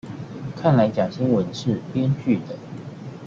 [0.55, 2.55] 看來假新聞是編劇的